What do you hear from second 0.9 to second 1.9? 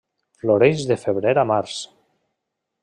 de febrer a març.